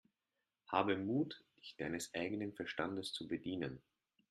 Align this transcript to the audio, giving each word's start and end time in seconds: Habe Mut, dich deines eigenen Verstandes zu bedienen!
Habe 0.71 0.97
Mut, 0.97 1.43
dich 1.59 1.75
deines 1.77 2.11
eigenen 2.15 2.53
Verstandes 2.55 3.13
zu 3.13 3.27
bedienen! 3.27 3.83